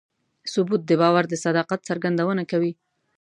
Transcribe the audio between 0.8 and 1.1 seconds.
د